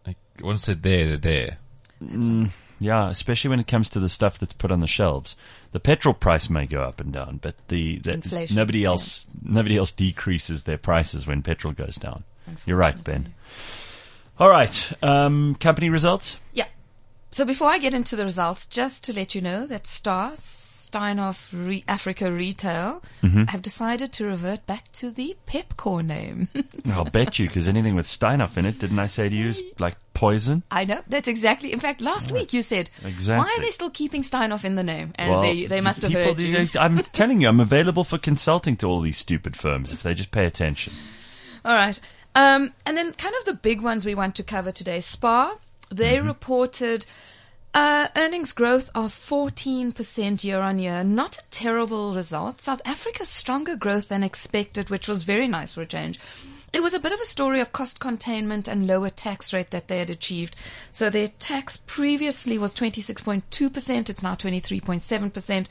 Like 0.06 0.18
once 0.42 0.66
they're 0.66 0.76
there, 0.76 1.08
they're 1.08 1.18
there. 1.18 1.58
Mm, 2.04 2.50
yeah, 2.80 3.10
especially 3.10 3.50
when 3.50 3.62
it 3.62 3.68
comes 3.68 3.90
to 3.90 4.02
the 4.02 4.10
stuff 4.10 4.40
that's 4.40 4.54
put 4.54 4.72
on 4.72 4.82
the 4.82 4.88
shelves. 4.88 5.38
The 5.72 5.80
petrol 5.80 6.14
price 6.14 6.50
may 6.50 6.66
go 6.66 6.82
up 6.82 7.00
and 7.00 7.14
down, 7.14 7.40
but 7.42 7.56
the, 7.70 8.00
the 8.00 8.14
Inflation, 8.14 8.56
nobody 8.58 8.80
yeah. 8.80 8.90
else 8.90 9.26
nobody 9.42 9.78
else 9.78 9.94
decreases 9.94 10.64
their 10.64 10.78
prices 10.78 11.28
when 11.28 11.44
petrol 11.44 11.74
goes 11.74 11.96
down. 11.96 12.26
You're 12.66 12.78
right, 12.78 13.02
Ben. 13.04 13.34
All 14.40 14.50
right, 14.50 14.92
um, 15.04 15.56
company 15.56 15.90
results. 15.90 16.38
Yeah. 16.54 16.66
So 17.32 17.46
before 17.46 17.70
I 17.70 17.78
get 17.78 17.94
into 17.94 18.16
the 18.16 18.24
results, 18.24 18.66
just 18.66 19.04
to 19.04 19.14
let 19.14 19.36
you 19.36 19.42
know 19.42 19.68
that 19.68 19.86
Star 19.86 20.32
Steinhoff 20.32 21.50
Re- 21.54 21.84
Africa 21.88 22.32
Retail 22.32 23.04
Mm-hmm. 23.22 23.44
have 23.46 23.62
decided 23.62 24.14
to 24.14 24.26
revert 24.26 24.66
back 24.66 24.92
to 24.94 25.12
the 25.12 25.36
Pepkor 25.46 26.04
name. 26.06 26.48
I'll 26.94 27.04
bet 27.04 27.38
you, 27.38 27.48
because 27.48 27.68
anything 27.68 27.96
with 27.96 28.06
Steinhoff 28.08 28.58
in 28.58 28.66
it, 28.66 28.80
didn't 28.80 28.98
I 28.98 29.08
say 29.08 29.28
to 29.28 29.36
you, 29.36 29.50
is 29.50 29.62
like 29.80 29.98
poison? 30.14 30.64
I 30.72 30.86
know 30.86 31.02
that's 31.08 31.28
exactly. 31.28 31.74
In 31.74 31.80
fact, 31.80 32.00
last 32.00 32.32
week 32.32 32.54
you 32.54 32.62
said, 32.62 32.90
Exactly. 33.04 33.44
"Why 33.46 33.54
are 33.58 33.62
they 33.62 33.72
still 33.72 33.90
keeping 33.90 34.22
Steinhoff 34.24 34.64
in 34.64 34.76
the 34.76 34.84
name?" 34.84 35.12
And 35.16 35.32
Well, 35.32 35.42
they 35.42 35.66
they 35.66 35.82
must 35.82 36.02
have 36.04 36.12
people, 36.12 36.34
heard 36.34 36.40
you. 36.40 36.70
I'm 36.80 37.00
telling 37.00 37.42
you, 37.42 37.50
I'm 37.50 37.60
available 37.60 38.06
for 38.06 38.18
consulting 38.18 38.78
to 38.78 38.88
all 38.88 39.02
these 39.02 39.18
stupid 39.18 39.58
firms 39.58 39.92
if 39.92 40.02
they 40.02 40.14
just 40.14 40.32
pay 40.32 40.46
attention. 40.46 40.94
All 41.66 41.76
right. 41.76 42.00
Um, 42.36 42.74
and 42.86 42.96
then 42.96 43.14
kind 43.14 43.36
of 43.40 43.46
the 43.46 43.54
big 43.54 43.82
ones 43.82 44.06
we 44.06 44.16
want 44.16 44.36
to 44.36 44.44
cover 44.44 44.72
today. 44.72 45.00
Spar, 45.00 45.58
they 45.90 46.18
Mm-hmm. 46.18 46.28
reported 46.28 47.06
uh, 47.74 48.08
earnings 48.16 48.52
growth 48.54 48.90
of 48.96 49.14
14% 49.14 50.44
year 50.44 50.60
on 50.60 50.80
year. 50.80 51.04
Not 51.04 51.38
a 51.38 51.44
terrible 51.50 52.14
result. 52.14 52.62
South 52.62 52.82
Africa's 52.86 53.30
stronger 53.30 53.76
growth 53.76 54.08
than 54.10 54.24
expected, 54.24 54.90
which 54.90 55.08
was 55.08 55.24
very 55.24 55.48
nice 55.48 55.74
for 55.74 55.82
a 55.82 55.86
change. 55.86 56.20
it 56.72 56.82
was 56.84 56.94
a 56.94 57.00
bit 57.00 57.12
of 57.12 57.20
a 57.20 57.26
story 57.26 57.60
of 57.60 57.72
cost 57.72 58.00
containment 58.00 58.68
and 58.68 58.86
lower 58.86 59.10
tax 59.10 59.52
rate 59.54 59.72
that 59.72 59.88
they 59.88 59.98
had 60.00 60.10
achieved. 60.12 60.56
So 60.92 61.10
their 61.10 61.28
tax 61.28 61.78
previously 61.78 62.58
was 62.60 62.74
26.2%. 62.76 64.10
It's 64.10 64.24
now 64.24 64.36
23.7%, 64.36 65.68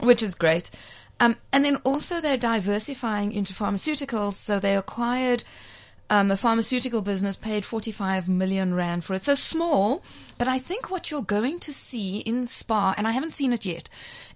which 0.00 0.22
is 0.22 0.34
great. 0.36 0.70
Um, 1.18 1.36
and 1.52 1.64
then 1.64 1.76
also 1.84 2.20
they're 2.20 2.36
diversifying 2.36 3.32
into 3.32 3.52
pharmaceuticals. 3.52 4.34
So 4.34 4.60
they 4.60 4.76
acquired 4.76 5.42
um, 6.08 6.30
a 6.30 6.36
pharmaceutical 6.36 7.02
business, 7.02 7.36
paid 7.36 7.64
45 7.64 8.28
million 8.28 8.74
rand 8.74 9.04
for 9.04 9.14
it. 9.14 9.22
So 9.22 9.34
small, 9.34 10.02
but 10.38 10.48
I 10.48 10.58
think 10.58 10.90
what 10.90 11.10
you're 11.10 11.22
going 11.22 11.58
to 11.60 11.72
see 11.72 12.18
in 12.18 12.46
Spar, 12.46 12.94
and 12.96 13.08
I 13.08 13.12
haven't 13.12 13.32
seen 13.32 13.52
it 13.52 13.64
yet, 13.64 13.88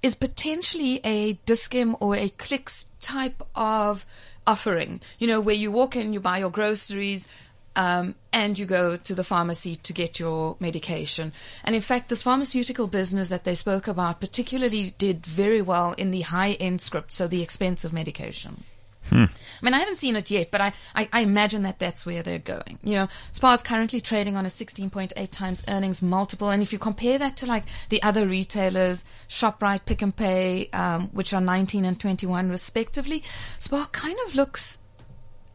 is 0.02 0.14
potentially 0.14 1.00
a 1.04 1.34
Dis-Chem 1.46 1.96
or 2.00 2.16
a 2.16 2.28
Clicks 2.30 2.86
type 3.00 3.42
of 3.54 4.06
offering. 4.46 5.00
You 5.18 5.28
know, 5.28 5.40
where 5.40 5.54
you 5.54 5.70
walk 5.70 5.96
in, 5.96 6.12
you 6.12 6.20
buy 6.20 6.38
your 6.38 6.50
groceries, 6.50 7.28
um, 7.76 8.14
and 8.32 8.58
you 8.58 8.66
go 8.66 8.96
to 8.96 9.14
the 9.14 9.24
pharmacy 9.24 9.76
to 9.76 9.92
get 9.92 10.18
your 10.18 10.56
medication. 10.60 11.32
And 11.64 11.74
in 11.74 11.80
fact, 11.80 12.08
this 12.08 12.22
pharmaceutical 12.22 12.88
business 12.88 13.28
that 13.28 13.44
they 13.44 13.54
spoke 13.54 13.86
about 13.86 14.20
particularly 14.20 14.94
did 14.98 15.24
very 15.24 15.62
well 15.62 15.92
in 15.92 16.10
the 16.10 16.22
high 16.22 16.52
end 16.54 16.80
script, 16.80 17.12
so 17.12 17.28
the 17.28 17.42
expensive 17.42 17.92
medication. 17.92 18.64
I 19.12 19.28
mean, 19.62 19.74
I 19.74 19.78
haven't 19.78 19.96
seen 19.96 20.16
it 20.16 20.30
yet, 20.30 20.50
but 20.50 20.60
I, 20.60 20.72
I, 20.94 21.08
I 21.12 21.20
imagine 21.20 21.62
that 21.62 21.78
that's 21.78 22.06
where 22.06 22.22
they're 22.22 22.38
going. 22.38 22.78
You 22.82 22.94
know, 22.96 23.08
Spar 23.32 23.54
is 23.54 23.62
currently 23.62 24.00
trading 24.00 24.36
on 24.36 24.46
a 24.46 24.48
16.8 24.48 25.30
times 25.30 25.62
earnings 25.68 26.00
multiple. 26.00 26.50
And 26.50 26.62
if 26.62 26.72
you 26.72 26.78
compare 26.78 27.18
that 27.18 27.36
to 27.38 27.46
like 27.46 27.64
the 27.88 28.02
other 28.02 28.26
retailers, 28.26 29.04
ShopRite, 29.28 29.84
Pick 29.84 30.02
n 30.02 30.12
Pay, 30.12 30.68
um, 30.72 31.08
which 31.08 31.32
are 31.32 31.40
19 31.40 31.84
and 31.84 31.98
21 31.98 32.50
respectively, 32.50 33.22
Spar 33.58 33.86
kind 33.86 34.16
of 34.26 34.34
looks, 34.34 34.78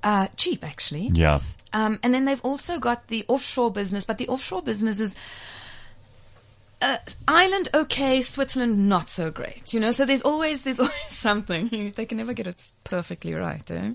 uh, 0.04 0.28
cheap 0.36 0.64
actually. 0.64 1.12
Yeah. 1.14 1.40
Um, 1.74 2.00
and 2.04 2.14
then 2.14 2.26
they've 2.26 2.42
also 2.42 2.80
got 2.80 3.08
the 3.08 3.26
offshore 3.28 3.72
business, 3.72 4.06
but 4.06 4.18
the 4.18 4.30
offshore 4.30 4.62
business 4.62 5.00
is 5.00 5.16
uh, 6.82 6.98
Ireland 7.28 7.70
okay, 7.74 8.22
Switzerland 8.22 8.90
not 8.90 9.10
so 9.10 9.32
great. 9.32 9.74
You 9.74 9.80
know, 9.80 9.92
so 9.92 10.06
there's 10.06 10.22
always 10.22 10.64
there's 10.64 10.80
always 10.86 10.94
something. 11.08 11.92
they 11.96 12.06
can 12.06 12.18
never 12.18 12.34
get 12.34 12.48
it 12.48 12.72
perfectly 12.84 13.34
right. 13.34 13.70
Eh? 13.70 13.94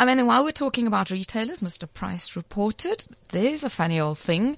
I 0.00 0.04
mean, 0.04 0.26
while 0.26 0.44
we're 0.44 0.52
talking 0.52 0.86
about 0.86 1.10
retailers, 1.10 1.60
Mr. 1.60 1.92
Price 1.92 2.36
reported 2.36 3.06
there's 3.30 3.64
a 3.64 3.70
funny 3.70 3.98
old 3.98 4.18
thing. 4.18 4.56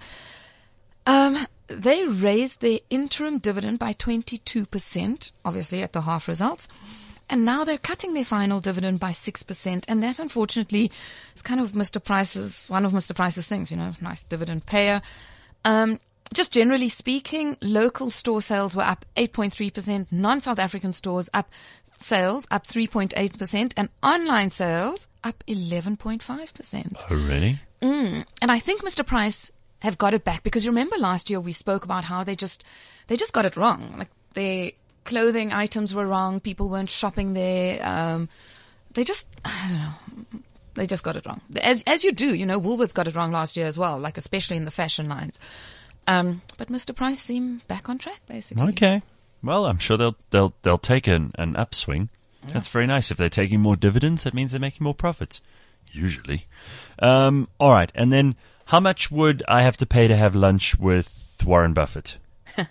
Um, 1.07 1.47
they 1.67 2.05
raised 2.05 2.61
their 2.61 2.81
interim 2.91 3.39
dividend 3.39 3.79
by 3.79 3.95
22%, 3.95 5.33
obviously 5.45 5.83
at 5.83 5.93
the 5.93 6.03
half 6.03 6.29
results. 6.29 6.69
And 7.31 7.45
now 7.45 7.65
they're 7.65 7.79
cutting 7.79 8.13
their 8.13 8.25
final 8.25 8.59
dividend 8.59 8.99
by 8.99 9.13
6%. 9.13 9.85
And 9.87 10.03
that, 10.03 10.19
unfortunately, 10.19 10.91
is 11.35 11.43
kind 11.43 11.61
of 11.61 11.73
Mr. 11.73 12.03
Price's, 12.03 12.69
one 12.69 12.85
of 12.85 12.93
Mr. 12.93 13.15
Price's 13.15 13.47
things, 13.47 13.71
you 13.71 13.77
know, 13.77 13.93
nice 14.01 14.25
dividend 14.25 14.67
payer. 14.67 15.01
Um, 15.65 16.01
just 16.35 16.53
generally 16.53 16.89
speaking, 16.89 17.57
local 17.61 18.11
store 18.11 18.43
sales 18.43 18.77
were 18.77 18.83
up 18.83 19.05
8.3%, 19.17 20.13
non-South 20.13 20.59
African 20.59 20.93
stores 20.93 21.29
up 21.35 21.51
sales 21.99 22.47
up 22.51 22.67
3.8%, 22.67 23.73
and 23.77 23.89
online 24.03 24.51
sales 24.51 25.09
up 25.23 25.43
11.5%. 25.47 27.05
Oh, 27.11 27.15
really? 27.15 27.59
And 28.41 28.51
I 28.51 28.59
think 28.59 28.83
Mr. 28.83 29.07
Price 29.07 29.51
have 29.81 29.99
got 29.99 30.15
it 30.15 30.25
back 30.25 30.43
because 30.43 30.65
you 30.65 30.71
remember 30.71 30.97
last 30.99 31.31
year 31.31 31.41
we 31.41 31.53
spoke 31.53 31.85
about 31.85 32.05
how 32.05 32.25
they 32.25 32.37
just 32.37 32.65
they 33.07 33.17
just 33.17 33.33
got 33.33 33.47
it 33.47 33.57
wrong. 33.57 33.95
Like 33.97 34.09
their 34.35 34.73
clothing 35.05 35.53
items 35.53 35.95
were 35.95 36.07
wrong, 36.07 36.41
people 36.41 36.69
weren't 36.69 36.91
shopping 36.91 37.33
there. 37.33 37.81
Um, 37.83 38.29
they 38.93 39.05
just 39.05 39.27
I 39.45 39.69
don't 39.69 39.79
know. 39.79 40.41
They 40.75 40.87
just 40.87 41.03
got 41.03 41.17
it 41.17 41.27
wrong. 41.27 41.41
As 41.63 41.83
as 41.87 42.05
you 42.05 42.13
do, 42.13 42.35
you 42.35 42.47
know, 42.47 42.61
Woolworths 42.61 42.95
got 42.95 43.09
it 43.09 43.17
wrong 43.17 43.33
last 43.33 43.57
year 43.57 43.67
as 43.67 43.79
well, 43.79 43.99
like 43.99 44.17
especially 44.19 44.57
in 44.57 44.65
the 44.65 44.71
fashion 44.71 45.09
lines. 45.09 45.41
Um, 46.07 46.43
but 46.59 46.69
Mr. 46.69 46.95
Price 46.95 47.21
seemed 47.21 47.67
back 47.69 47.89
on 47.89 47.99
track 47.99 48.21
basically. 48.27 48.69
Okay. 48.71 49.03
Well, 49.43 49.67
I'm 49.67 49.79
sure 49.79 49.97
they'll 49.97 50.17
they'll 50.31 50.55
they'll 50.63 50.79
take 50.79 51.07
an, 51.07 51.33
an 51.39 51.57
upswing. 51.57 52.11
That's 52.53 52.69
very 52.69 52.87
nice. 52.87 53.11
If 53.11 53.17
they're 53.17 53.29
taking 53.29 53.61
more 53.61 53.77
dividends, 53.77 54.25
that 54.25 54.35
means 54.35 54.53
they're 54.53 54.61
making 54.61 54.85
more 54.85 54.95
profits. 54.95 55.41
Usually. 55.93 56.47
Um, 56.99 57.49
all 57.59 57.73
right. 57.73 57.91
And 57.95 58.13
then, 58.13 58.37
how 58.67 58.81
much 58.81 59.11
would 59.11 59.43
I 59.49 59.63
have 59.63 59.77
to 59.79 59.87
pay 59.87 60.09
to 60.09 60.17
have 60.17 60.35
lunch 60.35 60.77
with 60.79 61.37
Warren 61.45 61.75
Buffett? 61.75 62.17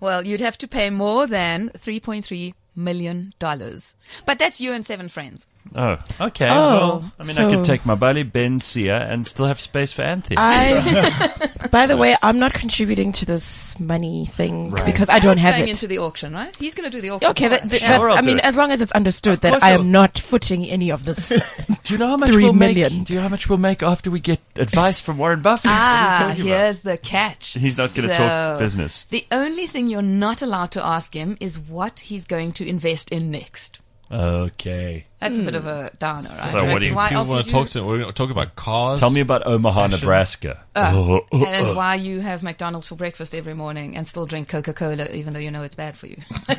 Well, 0.00 0.26
you'd 0.26 0.40
have 0.40 0.58
to 0.58 0.68
pay 0.68 0.90
more 0.90 1.26
than 1.26 1.70
3.3 1.70 2.54
million 2.76 3.32
dollars. 3.38 3.94
But 4.26 4.38
that's 4.38 4.60
you 4.60 4.72
and 4.72 4.84
seven 4.84 5.08
friends. 5.08 5.46
Oh, 5.74 5.96
okay. 6.20 6.46
Oh, 6.50 6.52
well, 6.52 7.12
I 7.18 7.26
mean, 7.26 7.38
I 7.38 7.50
could 7.54 7.64
take 7.64 7.86
my 7.86 7.94
buddy 7.94 8.22
Ben 8.22 8.58
Sia 8.60 8.98
and 8.98 9.26
still 9.26 9.46
have 9.46 9.58
space 9.58 9.94
for 9.94 10.02
Anthea. 10.02 10.36
I, 10.38 11.48
by 11.72 11.86
the 11.86 11.96
way, 11.96 12.14
I'm 12.22 12.38
not 12.38 12.52
contributing 12.52 13.12
to 13.12 13.24
this 13.24 13.78
money 13.80 14.26
thing 14.26 14.70
because 14.84 15.08
I 15.08 15.20
don't 15.20 15.38
He's 15.38 15.44
have 15.46 15.54
going 15.54 15.68
it. 15.68 15.70
into 15.70 15.86
the 15.86 15.98
auction, 15.98 16.34
right? 16.34 16.54
He's 16.56 16.74
going 16.74 16.90
to 16.90 16.94
do 16.94 17.00
the 17.00 17.10
auction. 17.10 17.30
Okay, 17.30 17.48
that, 17.48 17.62
that, 17.62 17.78
Sure, 17.78 17.88
that's- 17.88 18.10
I'll 18.10 18.18
I 18.18 18.20
mean, 18.20 18.38
it. 18.40 18.44
as 18.44 18.56
long 18.58 18.72
as 18.72 18.82
it's 18.82 18.92
understood 18.92 19.40
that 19.40 19.62
I 19.62 19.70
am 19.70 19.90
not 19.90 20.18
footing 20.18 20.66
any 20.66 20.90
of 20.92 21.06
this. 21.06 21.30
do 21.84 21.94
you 21.94 21.98
know 21.98 22.08
how 22.08 22.18
much 22.18 22.28
Three 22.28 22.44
we'll 22.44 22.52
million. 22.52 22.98
make? 22.98 23.04
Do 23.06 23.14
you 23.14 23.18
know 23.20 23.22
how 23.22 23.30
much 23.30 23.48
we'll 23.48 23.56
make 23.58 23.82
after 23.82 24.10
we 24.10 24.20
get 24.20 24.40
advice 24.56 25.00
from 25.00 25.16
Warren 25.16 25.40
Buffett? 25.40 25.70
Ah, 25.72 26.12
you 26.20 26.28
talking 26.28 26.46
about? 26.46 26.58
here's 26.60 26.80
the 26.80 26.98
catch. 26.98 27.54
He's 27.54 27.78
not 27.78 27.94
gonna 27.94 28.12
talk 28.12 28.58
business. 28.58 29.04
The 29.04 29.26
only 29.32 29.66
thing 29.66 29.88
you're 29.88 30.02
not 30.02 30.42
allowed 30.42 30.72
to 30.72 30.84
ask 30.84 31.14
him 31.14 31.38
is 31.40 31.58
what 31.58 32.00
he's 32.00 32.26
going 32.26 32.52
to 32.52 32.63
invest 32.66 33.10
in 33.10 33.30
next. 33.30 33.80
Okay. 34.10 35.06
That's 35.18 35.38
a 35.38 35.42
bit 35.42 35.54
hmm. 35.54 35.56
of 35.56 35.66
a 35.66 35.90
downer, 35.98 36.28
right? 36.28 36.48
So 36.48 36.64
what 36.64 36.80
do 36.80 36.86
you- 36.86 36.94
Why 36.94 37.08
People 37.08 37.20
else 37.20 37.28
want 37.28 37.38
would 37.38 37.44
to 37.46 37.50
talk 37.50 37.74
you- 37.74 37.80
to. 37.80 37.82
We're 37.82 37.98
going 37.98 38.06
to 38.06 38.12
talk 38.12 38.30
about 38.30 38.54
cars. 38.54 39.00
Tell 39.00 39.10
me 39.10 39.20
about 39.20 39.46
Omaha, 39.46 39.88
Nebraska. 39.88 40.62
Oh, 40.76 41.20
oh, 41.32 41.44
and 41.46 41.68
oh. 41.68 41.74
why 41.74 41.94
you 41.94 42.20
have 42.20 42.42
McDonald's 42.42 42.86
for 42.86 42.96
breakfast 42.96 43.34
every 43.34 43.54
morning 43.54 43.96
and 43.96 44.06
still 44.06 44.26
drink 44.26 44.48
Coca-Cola 44.48 45.06
even 45.12 45.32
though 45.32 45.40
you 45.40 45.50
know 45.50 45.62
it's 45.62 45.74
bad 45.74 45.96
for 45.96 46.06
you. 46.06 46.16
He's 46.48 46.56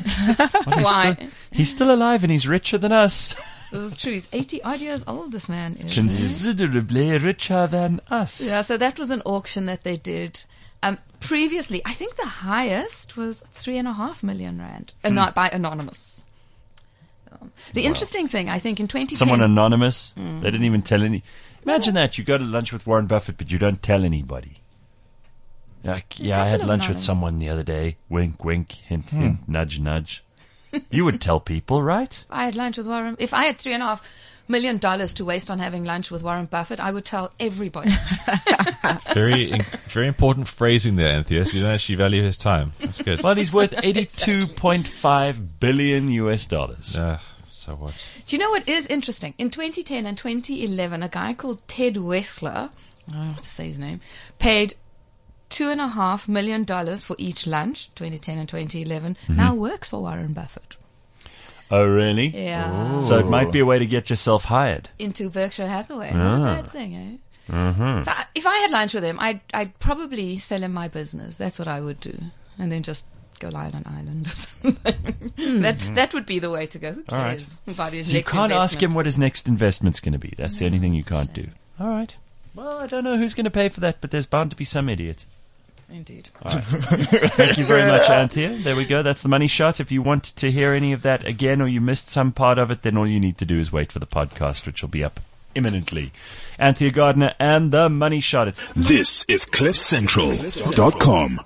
why? 0.66 1.14
still, 1.14 1.28
he's 1.50 1.70
still 1.70 1.90
alive 1.94 2.24
and 2.24 2.32
he's 2.32 2.48
richer 2.48 2.78
than 2.78 2.92
us. 2.92 3.34
This 3.72 3.82
is 3.82 3.96
true. 3.96 4.12
He's 4.12 4.28
80 4.32 4.62
odd 4.62 4.80
years 4.80 5.04
old, 5.08 5.32
this 5.32 5.48
man 5.48 5.74
is. 5.74 5.92
Considerably 5.92 7.18
richer 7.18 7.66
than 7.66 8.00
us. 8.08 8.46
Yeah, 8.46 8.62
so 8.62 8.76
that 8.76 8.96
was 8.96 9.10
an 9.10 9.22
auction 9.22 9.66
that 9.66 9.82
they 9.82 9.96
did. 9.96 10.44
Previously, 11.20 11.82
I 11.84 11.92
think 11.92 12.16
the 12.16 12.26
highest 12.26 13.16
was 13.16 13.42
three 13.50 13.78
and 13.78 13.88
a 13.88 13.92
half 13.92 14.22
million 14.22 14.58
rand, 14.60 14.92
uh, 15.04 15.08
not 15.08 15.34
by 15.34 15.48
anonymous. 15.48 16.24
Um, 17.32 17.52
the 17.72 17.84
interesting 17.84 18.28
thing, 18.28 18.48
I 18.48 18.58
think, 18.58 18.78
in 18.80 18.86
2010, 18.86 19.18
Someone 19.18 19.40
anonymous. 19.42 20.12
Mm. 20.16 20.42
They 20.42 20.50
didn't 20.50 20.66
even 20.66 20.82
tell 20.82 21.02
any. 21.02 21.22
Imagine 21.64 21.94
that 21.94 22.16
you 22.18 22.24
go 22.24 22.38
to 22.38 22.44
lunch 22.44 22.72
with 22.72 22.86
Warren 22.86 23.06
Buffett, 23.06 23.38
but 23.38 23.50
you 23.50 23.58
don't 23.58 23.82
tell 23.82 24.04
anybody. 24.04 24.58
Like, 25.82 26.18
yeah, 26.18 26.42
I 26.42 26.46
had 26.48 26.60
couple 26.60 26.72
of 26.72 26.78
lunch 26.80 26.88
with 26.88 27.00
someone 27.00 27.38
the 27.38 27.48
other 27.48 27.62
day. 27.62 27.96
Wink, 28.08 28.44
wink, 28.44 28.72
hint, 28.72 29.10
Hmm. 29.10 29.20
hint, 29.20 29.48
nudge, 29.48 29.78
nudge. 29.80 30.22
you 30.90 31.04
would 31.04 31.20
tell 31.20 31.40
people, 31.40 31.82
right? 31.82 32.24
I 32.30 32.44
had 32.44 32.54
lunch 32.56 32.76
with 32.78 32.86
Warren. 32.86 33.16
If 33.18 33.32
I 33.32 33.44
had 33.44 33.58
three 33.58 33.72
and 33.72 33.82
a 33.82 33.86
half 33.86 34.08
million 34.48 34.78
dollars 34.78 35.14
to 35.14 35.24
waste 35.24 35.50
on 35.50 35.58
having 35.58 35.84
lunch 35.84 36.10
with 36.10 36.22
Warren 36.22 36.46
Buffett, 36.46 36.80
I 36.80 36.92
would 36.92 37.04
tell 37.04 37.32
everybody. 37.40 37.90
Very, 39.14 39.50
in- 39.50 39.64
very 39.88 40.06
important 40.06 40.46
phrasing 40.48 40.96
there, 40.96 41.08
Anthea. 41.16 41.44
So 41.44 41.56
you 41.56 41.62
don't 41.62 41.72
actually 41.72 41.94
value 41.96 42.22
his 42.22 42.36
time. 42.36 42.72
That's 42.80 43.00
good. 43.02 43.22
Well, 43.22 43.34
he's 43.34 43.52
worth 43.52 43.74
eighty-two 43.82 44.46
point 44.48 44.86
five 44.86 45.58
billion 45.58 46.08
US 46.08 46.46
dollars. 46.46 46.94
Uh, 46.94 47.18
so 47.46 47.74
what? 47.74 47.94
Do 48.26 48.36
you 48.36 48.40
know 48.40 48.50
what 48.50 48.68
is 48.68 48.86
interesting? 48.86 49.34
In 49.38 49.50
2010 49.50 50.06
and 50.06 50.16
2011, 50.18 51.02
a 51.02 51.08
guy 51.08 51.32
called 51.34 51.66
Ted 51.66 51.94
Weschler, 51.94 52.70
I 53.08 53.12
don't 53.12 53.18
know 53.20 53.32
how 53.32 53.36
to 53.38 53.44
say 53.44 53.66
his 53.68 53.78
name, 53.78 54.00
paid 54.38 54.74
two 55.48 55.68
and 55.70 55.80
a 55.80 55.88
half 55.88 56.28
million 56.28 56.64
dollars 56.64 57.02
for 57.04 57.16
each 57.18 57.46
lunch, 57.46 57.88
2010 57.94 58.38
and 58.38 58.48
2011, 58.48 59.16
now 59.28 59.54
works 59.54 59.90
for 59.90 60.02
Warren 60.02 60.32
Buffett. 60.32 60.76
Oh, 61.70 61.84
really? 61.84 62.28
Yeah. 62.28 63.00
So 63.00 63.18
it 63.18 63.26
might 63.26 63.50
be 63.50 63.58
a 63.58 63.64
way 63.64 63.78
to 63.78 63.86
get 63.86 64.10
yourself 64.10 64.44
hired. 64.44 64.88
Into 64.98 65.30
Berkshire 65.30 65.66
Hathaway. 65.66 66.10
Ah. 66.12 66.16
Not 66.16 66.40
a 66.40 66.62
bad 66.62 66.72
thing, 66.72 66.94
eh? 66.94 67.52
Mm-hmm. 67.52 68.02
So 68.02 68.10
I- 68.10 68.26
if 68.34 68.46
I 68.46 68.56
had 68.58 68.70
lunch 68.70 68.94
with 68.94 69.04
him, 69.04 69.18
I'd, 69.20 69.40
I'd 69.52 69.78
probably 69.78 70.36
sell 70.36 70.62
him 70.62 70.72
my 70.72 70.88
business. 70.88 71.36
That's 71.36 71.58
what 71.58 71.68
I 71.68 71.80
would 71.80 72.00
do. 72.00 72.16
And 72.58 72.70
then 72.70 72.82
just 72.82 73.06
go 73.38 73.48
lie 73.48 73.66
on 73.66 73.74
an 73.74 73.84
island. 73.86 74.26
or 74.26 74.30
something. 74.30 74.76
that, 75.62 75.78
mm-hmm. 75.78 75.94
that 75.94 76.14
would 76.14 76.26
be 76.26 76.38
the 76.38 76.50
way 76.50 76.66
to 76.66 76.78
go. 76.78 76.92
Who 76.92 77.04
All 77.08 77.18
right. 77.18 77.38
cares 77.38 77.56
about 77.66 77.92
his 77.92 78.10
So 78.10 78.16
you 78.16 78.24
can't 78.24 78.52
ask 78.52 78.82
him 78.82 78.94
what 78.94 79.06
his 79.06 79.18
next 79.18 79.48
investment's 79.48 80.00
going 80.00 80.12
to 80.12 80.18
be. 80.18 80.32
That's 80.36 80.58
the 80.58 80.66
only 80.66 80.78
thing 80.78 80.94
you 80.94 81.04
mm, 81.04 81.08
can't 81.08 81.32
do. 81.32 81.48
All 81.78 81.88
right. 81.88 82.16
Well, 82.54 82.78
I 82.78 82.86
don't 82.86 83.04
know 83.04 83.18
who's 83.18 83.34
going 83.34 83.44
to 83.44 83.50
pay 83.50 83.68
for 83.68 83.80
that, 83.80 84.00
but 84.00 84.10
there's 84.10 84.26
bound 84.26 84.50
to 84.50 84.56
be 84.56 84.64
some 84.64 84.88
idiot. 84.88 85.24
Indeed. 85.88 86.30
Thank 86.44 87.58
you 87.58 87.64
very 87.64 87.82
much, 87.82 88.10
Anthea. 88.10 88.50
There 88.50 88.74
we 88.74 88.84
go. 88.84 89.02
That's 89.02 89.22
the 89.22 89.28
money 89.28 89.46
shot. 89.46 89.78
If 89.78 89.92
you 89.92 90.02
want 90.02 90.24
to 90.36 90.50
hear 90.50 90.72
any 90.72 90.92
of 90.92 91.02
that 91.02 91.24
again 91.24 91.62
or 91.62 91.68
you 91.68 91.80
missed 91.80 92.08
some 92.08 92.32
part 92.32 92.58
of 92.58 92.70
it, 92.70 92.82
then 92.82 92.96
all 92.96 93.06
you 93.06 93.20
need 93.20 93.38
to 93.38 93.44
do 93.44 93.58
is 93.58 93.70
wait 93.72 93.92
for 93.92 94.00
the 94.00 94.06
podcast, 94.06 94.66
which 94.66 94.82
will 94.82 94.88
be 94.88 95.04
up 95.04 95.20
imminently. 95.54 96.12
Anthea 96.58 96.90
Gardner 96.90 97.34
and 97.38 97.70
the 97.72 97.88
money 97.88 98.20
shot. 98.20 98.48
It's 98.48 98.60
This 98.74 99.24
is 99.28 99.46
CliffCentral.com. 99.46 101.40